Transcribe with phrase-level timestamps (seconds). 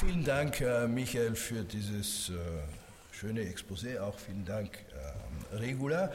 [0.00, 2.34] Vielen Dank, äh, Michael, für dieses äh,
[3.10, 3.98] schöne Exposé.
[3.98, 4.70] Auch vielen Dank,
[5.52, 6.12] äh, Regula.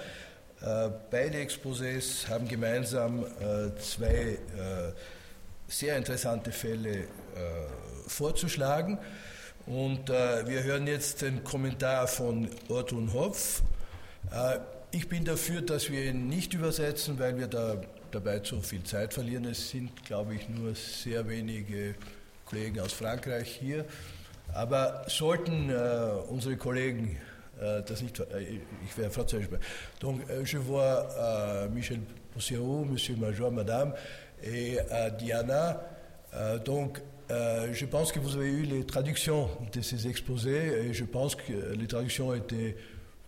[1.12, 3.26] Beide Exposés haben gemeinsam
[3.78, 4.38] zwei
[5.68, 7.10] sehr interessante Fälle
[8.08, 8.98] vorzuschlagen.
[9.66, 13.62] Und wir hören jetzt den Kommentar von Ortun Hopf.
[14.92, 17.82] Ich bin dafür, dass wir ihn nicht übersetzen, weil wir da
[18.12, 19.44] dabei zu viel Zeit verlieren.
[19.44, 21.96] Es sind, glaube ich, nur sehr wenige
[22.54, 23.84] Kollegen aus Frankreich hier.
[24.54, 25.74] Aber sollten äh,
[26.30, 27.18] unsere Kollegen
[27.60, 29.64] äh, das nicht, äh, ich werde Französisch sprechen.
[30.00, 32.00] Donc, euh, je vois euh, Michel
[32.32, 33.96] Poussiero, Monsieur Major, Madame
[34.44, 35.82] et euh, Diana.
[36.66, 41.36] donc, je pense que vous avez eu les traductions de ces exposés et je pense
[41.36, 42.76] que les traductions étaient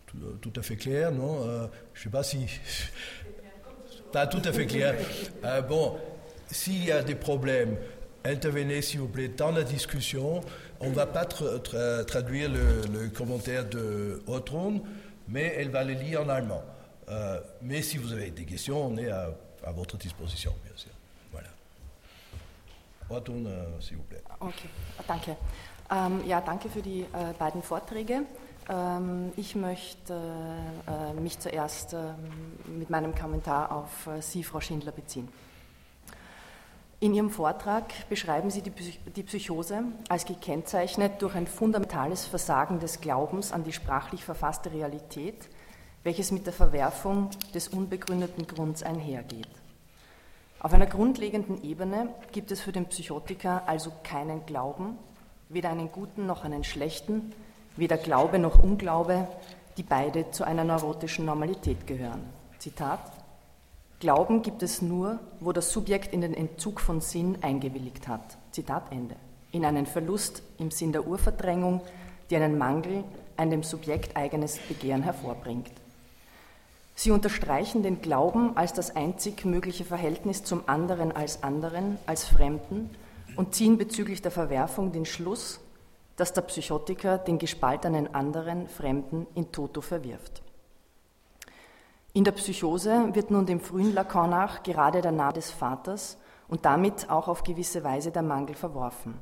[0.05, 1.69] tout, tout à fait claires, non?
[1.93, 2.45] Je ne sais pas si.
[4.11, 4.95] Pas tout à fait clair.
[5.67, 5.97] bon,
[6.51, 7.77] s'il y a des problèmes,
[8.25, 10.41] intervenez s'il vous plaît dans la discussion.
[10.79, 14.81] On ne va pas tra tra traduire le, commentaire de Otron,
[15.27, 16.63] mais elle va le lire en allemand.
[17.09, 19.31] Euh, mais si vous avez des questions, on est à,
[19.73, 20.91] votre disposition, bien sûr.
[21.31, 21.47] Voilà.
[23.09, 24.21] Otron, euh, s'il vous plaît.
[24.39, 24.69] Okay,
[25.07, 25.37] danke.
[25.91, 28.23] Ähm, ja, danke für die äh, beiden Vorträge.
[28.67, 30.13] Ähm, ich möchte
[30.87, 31.97] äh, mich zuerst äh,
[32.67, 35.27] mit meinem Kommentar auf äh, Sie, Frau Schindler, beziehen.
[37.05, 43.51] In Ihrem Vortrag beschreiben Sie die Psychose als gekennzeichnet durch ein fundamentales Versagen des Glaubens
[43.51, 45.47] an die sprachlich verfasste Realität,
[46.01, 49.47] welches mit der Verwerfung des unbegründeten Grunds einhergeht.
[50.59, 54.97] Auf einer grundlegenden Ebene gibt es für den Psychotiker also keinen Glauben,
[55.49, 57.33] weder einen guten noch einen schlechten,
[57.75, 59.27] weder Glaube noch Unglaube,
[59.77, 62.23] die beide zu einer neurotischen Normalität gehören.
[62.57, 63.11] Zitat
[63.99, 68.37] Glauben gibt es nur, wo das Subjekt in den Entzug von Sinn eingewilligt hat.
[68.51, 69.15] Zitat Ende.
[69.51, 71.81] In einen Verlust im Sinn der Urverdrängung,
[72.29, 73.03] die einen Mangel,
[73.37, 75.71] ein dem Subjekt eigenes Begehren hervorbringt.
[76.95, 82.89] Sie unterstreichen den Glauben als das einzig mögliche Verhältnis zum anderen als anderen, als Fremden
[83.35, 85.59] und ziehen bezüglich der Verwerfung den Schluss,
[86.15, 90.41] dass der Psychotiker den gespaltenen anderen, Fremden in toto verwirft.
[92.15, 96.17] In der Psychose wird nun dem frühen Lacan nach gerade der Name des Vaters
[96.47, 99.19] und damit auch auf gewisse Weise der Mangel verworfen.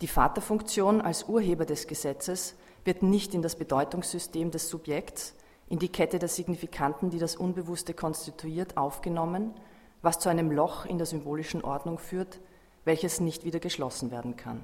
[0.00, 2.54] Die Vaterfunktion als Urheber des Gesetzes
[2.84, 5.34] wird nicht in das Bedeutungssystem des Subjekts,
[5.68, 9.52] in die Kette der Signifikanten, die das Unbewusste konstituiert, aufgenommen,
[10.00, 12.38] was zu einem Loch in der symbolischen Ordnung führt,
[12.84, 14.62] welches nicht wieder geschlossen werden kann.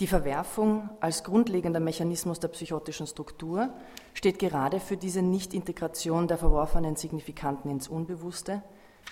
[0.00, 3.68] Die Verwerfung als grundlegender Mechanismus der psychotischen Struktur
[4.14, 8.62] steht gerade für diese Nichtintegration der verworfenen Signifikanten ins Unbewusste.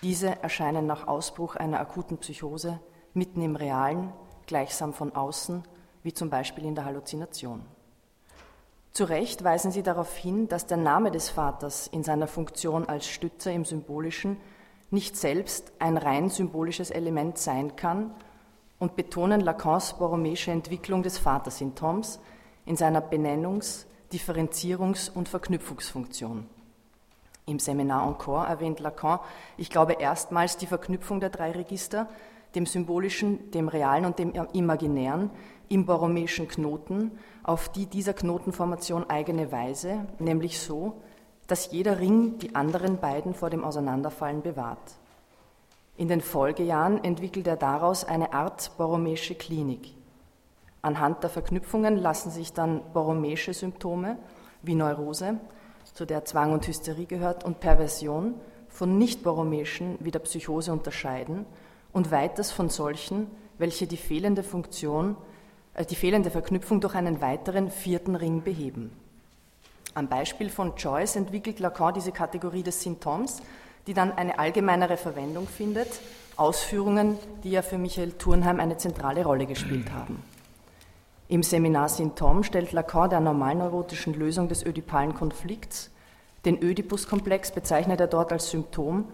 [0.01, 2.81] Diese erscheinen nach Ausbruch einer akuten Psychose
[3.13, 4.15] mitten im Realen,
[4.47, 5.63] gleichsam von außen,
[6.05, 7.67] wie zum Beispiel in der Halluzination.
[8.93, 13.07] Zu Recht weisen Sie darauf hin, dass der Name des Vaters in seiner Funktion als
[13.07, 14.39] Stütze im Symbolischen
[14.91, 18.15] nicht selbst ein rein symbolisches Element sein kann,
[18.79, 22.21] und betonen Lacans borromäische Entwicklung des Vatersymptoms
[22.65, 26.47] in seiner Benennungs-, Differenzierungs- und Verknüpfungsfunktion.
[27.47, 29.21] Im Seminar Encore erwähnt Lacan,
[29.57, 32.09] ich glaube, erstmals die Verknüpfung der drei Register,
[32.55, 35.31] dem symbolischen, dem realen und dem imaginären,
[35.69, 41.01] im borromäischen Knoten, auf die dieser Knotenformation eigene Weise, nämlich so,
[41.47, 44.97] dass jeder Ring die anderen beiden vor dem Auseinanderfallen bewahrt.
[45.99, 49.95] In den Folgejahren entwickelt er daraus eine Art borromäische Klinik.
[50.81, 54.17] Anhand der Verknüpfungen lassen sich dann borromäische Symptome
[54.63, 55.41] wie Neurose,
[55.95, 58.35] zu der Zwang und Hysterie gehört, und Perversion
[58.69, 61.47] von nicht-borromäischen wie der Psychose unterscheiden
[61.93, 63.27] und weiters von solchen,
[63.59, 65.17] welche die fehlende Funktion,
[65.75, 68.93] äh, die fehlende Verknüpfung durch einen weiteren vierten Ring beheben.
[69.95, 73.43] Am Beispiel von Joyce entwickelt Lacan diese Kategorie des Symptoms,
[73.89, 75.89] die dann eine allgemeinere Verwendung findet,
[76.37, 80.23] Ausführungen, die ja für Michael Thurnheim eine zentrale Rolle gespielt haben.
[81.27, 85.91] Im Seminar Symptom stellt Lacan der normalneurotischen Lösung des ödipalen Konflikts,
[86.45, 89.07] den Ödipus-Komplex bezeichnet er dort als Symptom,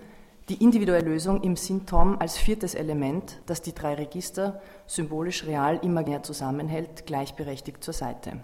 [0.48, 6.24] die individuelle Lösung im Symptom als viertes Element, das die drei Register symbolisch real imaginär
[6.24, 8.40] zusammenhält, gleichberechtigt zur Seite.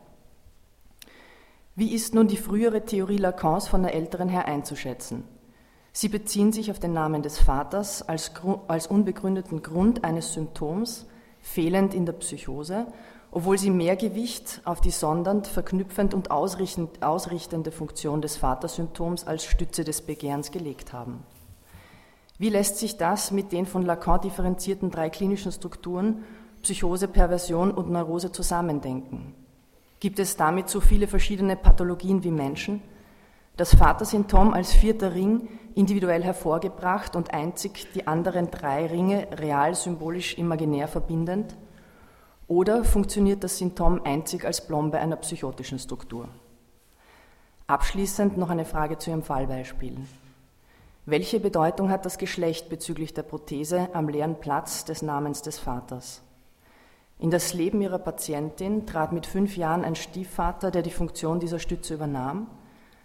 [1.75, 5.25] Wie ist nun die frühere Theorie Lacans von der älteren her einzuschätzen?
[5.93, 8.33] Sie beziehen sich auf den Namen des Vaters als,
[8.69, 11.07] als unbegründeten Grund eines Symptoms,
[11.41, 12.87] fehlend in der Psychose,
[13.33, 19.85] obwohl sie mehr Gewicht auf die sondernd, verknüpfend und ausrichtende Funktion des Vatersymptoms als Stütze
[19.85, 21.25] des Begehrens gelegt haben.
[22.39, 26.25] Wie lässt sich das mit den von Lacan differenzierten drei klinischen Strukturen
[26.63, 29.35] Psychose, Perversion und Neurose zusammendenken?
[30.01, 32.83] Gibt es damit so viele verschiedene Pathologien wie Menschen?
[33.57, 40.39] Das Vatersymptom als vierter Ring individuell hervorgebracht und einzig die anderen drei Ringe real, symbolisch,
[40.39, 41.57] imaginär verbindend?
[42.49, 46.29] Oder funktioniert das Symptom einzig als Blombe einer psychotischen Struktur?
[47.67, 49.97] Abschließend noch eine Frage zu Ihrem Fallbeispiel.
[51.07, 56.23] Welche Bedeutung hat das Geschlecht bezüglich der Prothese am leeren Platz des Namens des Vaters?
[57.19, 61.59] In das Leben ihrer Patientin trat mit fünf Jahren ein Stiefvater, der die Funktion dieser
[61.59, 62.49] Stütze übernahm.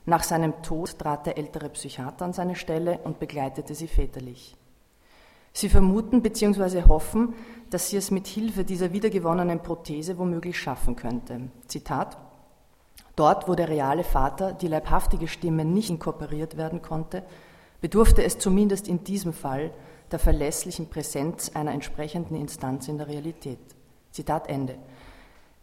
[0.06, 4.56] Nach seinem Tod trat der ältere Psychiater an seine Stelle und begleitete sie väterlich.
[5.52, 6.84] Sie vermuten bzw.
[6.84, 7.34] hoffen,
[7.70, 11.50] dass sie es mit Hilfe dieser wiedergewonnenen Prothese womöglich schaffen könnte.
[11.68, 12.18] Zitat
[13.16, 17.24] Dort, wo der reale Vater, die leibhaftige Stimme nicht inkorporiert werden konnte,
[17.80, 19.72] bedurfte es zumindest in diesem Fall
[20.12, 23.60] der verlässlichen Präsenz einer entsprechenden Instanz in der Realität.
[24.12, 24.76] Zitat Ende.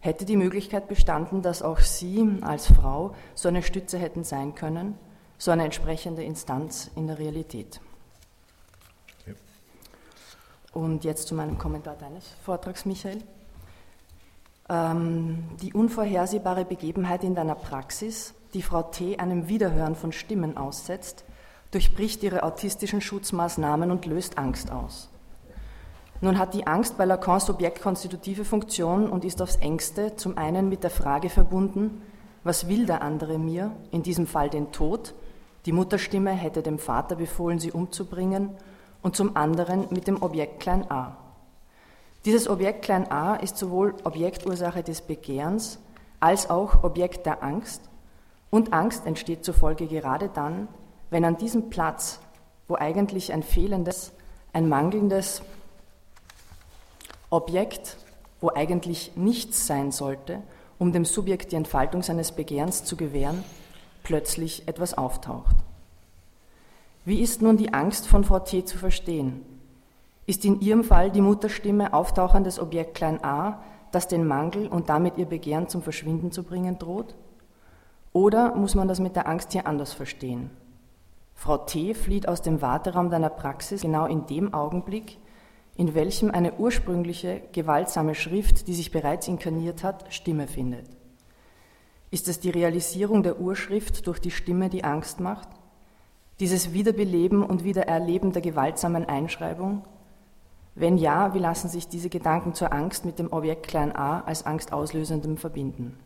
[0.04, 4.98] Hätte die Möglichkeit bestanden, dass auch Sie als Frau so eine Stütze hätten sein können,
[5.38, 7.80] so eine entsprechende Instanz in der Realität.
[10.72, 13.22] Und jetzt zu meinem Kommentar deines Vortrags, Michael.
[14.68, 19.20] Ähm, die unvorhersehbare Begebenheit in deiner Praxis, die Frau T.
[19.20, 21.22] einem Wiederhören von Stimmen aussetzt,
[21.70, 25.10] durchbricht ihre autistischen Schutzmaßnahmen und löst Angst aus.
[26.22, 30.84] Nun hat die Angst bei Lacan subjektkonstitutive Funktion und ist aufs engste zum einen mit
[30.84, 32.00] der Frage verbunden,
[32.44, 35.14] was will der andere mir, in diesem Fall den Tod,
[35.66, 38.50] die Mutterstimme hätte dem Vater befohlen, sie umzubringen,
[39.02, 41.16] und zum anderen mit dem Objekt klein a.
[42.24, 45.80] Dieses Objekt klein a ist sowohl Objektursache des Begehrens
[46.20, 47.90] als auch Objekt der Angst
[48.48, 50.68] und Angst entsteht zufolge gerade dann,
[51.10, 52.20] wenn an diesem Platz,
[52.68, 54.12] wo eigentlich ein fehlendes,
[54.52, 55.42] ein mangelndes
[57.32, 57.96] Objekt,
[58.40, 60.42] wo eigentlich nichts sein sollte,
[60.78, 63.42] um dem Subjekt die Entfaltung seines Begehrens zu gewähren,
[64.02, 65.56] plötzlich etwas auftaucht.
[67.06, 69.40] Wie ist nun die Angst von Frau T zu verstehen?
[70.26, 73.62] Ist in ihrem Fall die Mutterstimme auftauchendes Objekt klein a,
[73.92, 77.14] das den Mangel und damit ihr Begehren zum Verschwinden zu bringen droht?
[78.12, 80.50] Oder muss man das mit der Angst hier anders verstehen?
[81.34, 85.18] Frau T flieht aus dem Warteraum deiner Praxis genau in dem Augenblick,
[85.76, 90.86] in welchem eine ursprüngliche, gewaltsame Schrift, die sich bereits inkarniert hat, Stimme findet.
[92.10, 95.48] Ist es die Realisierung der Urschrift durch die Stimme, die Angst macht?
[96.40, 99.84] Dieses Wiederbeleben und Wiedererleben der gewaltsamen Einschreibung?
[100.74, 104.44] Wenn ja, wie lassen sich diese Gedanken zur Angst mit dem Objekt klein a als
[104.44, 105.98] angstauslösendem verbinden?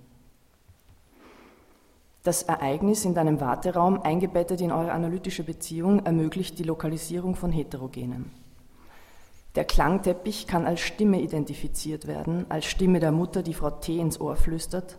[2.22, 8.30] Das Ereignis in deinem Warteraum, eingebettet in eure analytische Beziehung, ermöglicht die Lokalisierung von Heterogenem.
[9.56, 13.98] Der Klangteppich kann als Stimme identifiziert werden, als Stimme der Mutter, die Frau T.
[13.98, 14.98] ins Ohr flüstert.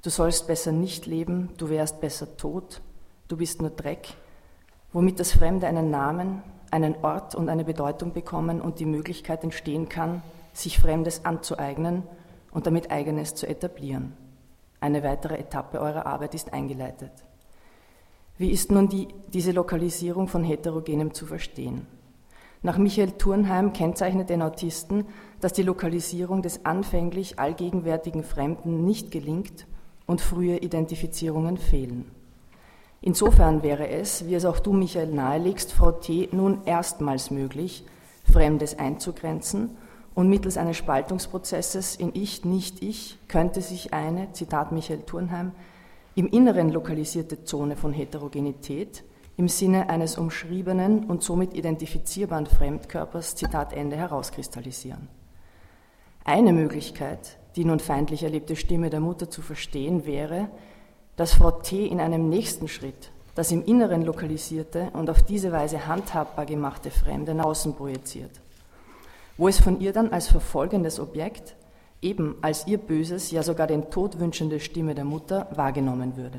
[0.00, 2.80] Du sollst besser nicht leben, du wärst besser tot,
[3.28, 4.08] du bist nur Dreck,
[4.94, 9.90] womit das Fremde einen Namen, einen Ort und eine Bedeutung bekommen und die Möglichkeit entstehen
[9.90, 10.22] kann,
[10.54, 12.04] sich Fremdes anzueignen
[12.52, 14.16] und damit Eigenes zu etablieren.
[14.80, 17.12] Eine weitere Etappe eurer Arbeit ist eingeleitet.
[18.38, 21.86] Wie ist nun die, diese Lokalisierung von Heterogenem zu verstehen?
[22.64, 25.04] Nach Michael Turnheim kennzeichnet den Autisten,
[25.42, 29.66] dass die Lokalisierung des anfänglich allgegenwärtigen Fremden nicht gelingt
[30.06, 32.10] und frühe Identifizierungen fehlen.
[33.02, 36.30] Insofern wäre es, wie es auch du, Michael, nahelegst, Frau T.
[36.32, 37.84] nun erstmals möglich,
[38.32, 39.76] Fremdes einzugrenzen
[40.14, 45.52] und mittels eines Spaltungsprozesses in Ich, Nicht-Ich könnte sich eine, Zitat Michael Turnheim,
[46.14, 49.04] im Inneren lokalisierte Zone von Heterogenität
[49.36, 55.08] im Sinne eines umschriebenen und somit identifizierbaren Fremdkörpers, Zitat Ende, herauskristallisieren.
[56.24, 60.48] Eine Möglichkeit, die nun feindlich erlebte Stimme der Mutter zu verstehen, wäre,
[61.16, 61.86] dass Frau T.
[61.86, 67.34] in einem nächsten Schritt das im Inneren lokalisierte und auf diese Weise handhabbar gemachte Fremde
[67.34, 68.30] nach außen projiziert,
[69.36, 71.56] wo es von ihr dann als verfolgendes Objekt,
[72.00, 76.38] eben als ihr böses, ja sogar den Tod wünschende Stimme der Mutter wahrgenommen würde.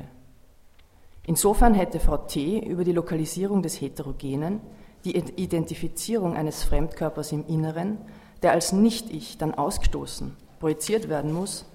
[1.26, 2.60] Insofern hätte Frau T.
[2.60, 4.60] über die Lokalisierung des Heterogenen
[5.04, 7.98] die Identifizierung eines Fremdkörpers im Inneren,
[8.42, 11.66] der als Nicht-Ich dann ausgestoßen, projiziert werden muss,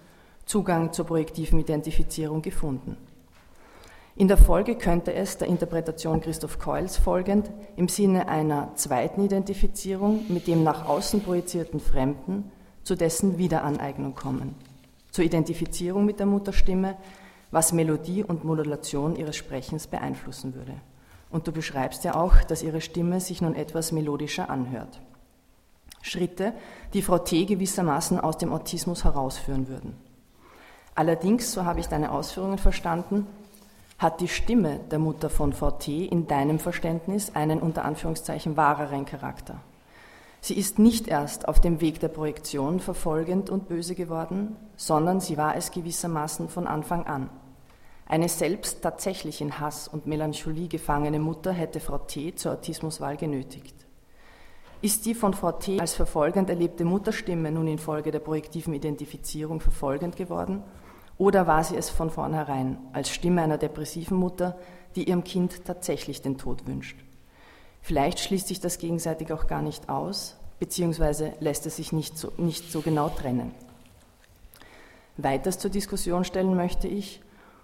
[0.46, 2.98] Zugang zur projektiven Identifizierung gefunden.
[4.15, 10.25] In der Folge könnte es der Interpretation Christoph Keuls folgend im Sinne einer zweiten Identifizierung
[10.27, 12.51] mit dem nach außen projizierten Fremden
[12.84, 14.55] zu dessen Wiederaneignung kommen,
[15.12, 16.98] zur Identifizierung mit der Mutterstimme,
[17.51, 20.74] was Melodie und Modulation ihres Sprechens beeinflussen würde.
[21.29, 25.00] Und du beschreibst ja auch, dass ihre Stimme sich nun etwas melodischer anhört.
[26.01, 26.53] Schritte,
[26.93, 27.46] die Frau T.
[27.46, 29.96] gewissermaßen aus dem Autismus herausführen würden.
[30.96, 33.27] Allerdings, so habe ich deine Ausführungen verstanden,
[33.98, 36.05] hat die Stimme der Mutter von Frau T.
[36.05, 39.62] in deinem Verständnis einen unter Anführungszeichen wahreren Charakter.
[40.41, 45.38] Sie ist nicht erst auf dem Weg der Projektion verfolgend und böse geworden, sondern sie
[45.38, 47.29] war es gewissermaßen von Anfang an.
[48.11, 52.35] Eine selbst tatsächlich in Hass und Melancholie gefangene Mutter hätte Frau T.
[52.35, 53.73] zur Autismuswahl genötigt.
[54.81, 55.79] Ist die von Frau T.
[55.79, 60.61] als verfolgend erlebte Mutterstimme nun infolge der projektiven Identifizierung verfolgend geworden?
[61.17, 64.57] Oder war sie es von vornherein als Stimme einer depressiven Mutter,
[64.97, 66.97] die ihrem Kind tatsächlich den Tod wünscht?
[67.81, 72.33] Vielleicht schließt sich das gegenseitig auch gar nicht aus, beziehungsweise lässt es sich nicht so,
[72.35, 73.53] nicht so genau trennen.
[75.15, 77.21] Weiters zur Diskussion stellen möchte ich,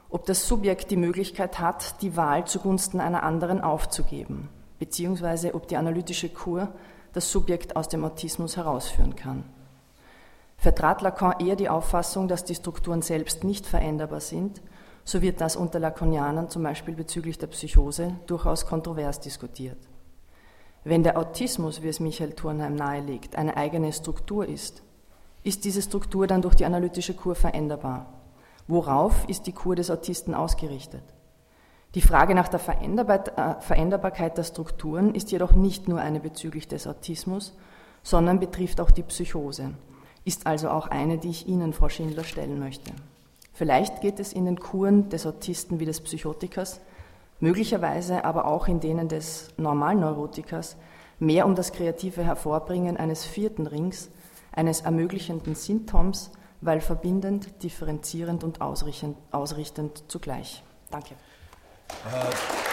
[0.09, 4.49] ob das Subjekt die Möglichkeit hat, die Wahl zugunsten einer anderen aufzugeben,
[4.79, 6.69] beziehungsweise ob die analytische Kur
[7.13, 9.43] das Subjekt aus dem Autismus herausführen kann.
[10.57, 14.61] Vertrat Lacan eher die Auffassung, dass die Strukturen selbst nicht veränderbar sind,
[15.03, 19.77] so wird das unter Lacanianern zum Beispiel bezüglich der Psychose durchaus kontrovers diskutiert.
[20.83, 24.83] Wenn der Autismus, wie es Michael Thurnheim nahelegt, eine eigene Struktur ist,
[25.43, 28.13] ist diese Struktur dann durch die analytische Kur veränderbar.
[28.67, 31.03] Worauf ist die Kur des Autisten ausgerichtet?
[31.95, 36.85] Die Frage nach der äh, Veränderbarkeit der Strukturen ist jedoch nicht nur eine bezüglich des
[36.85, 37.55] Autismus,
[38.03, 39.71] sondern betrifft auch die Psychose,
[40.25, 42.91] ist also auch eine, die ich Ihnen, Frau Schindler, stellen möchte.
[43.53, 46.81] Vielleicht geht es in den Kuren des Autisten wie des Psychotikers
[47.39, 50.75] möglicherweise aber auch in denen des Normalneurotikers
[51.19, 54.09] mehr um das kreative Hervorbringen eines vierten Rings,
[54.51, 60.63] eines ermöglichenden Symptoms, weil verbindend, differenzierend und ausrichtend, ausrichtend zugleich.
[60.89, 61.15] Danke.
[62.05, 62.67] Äh.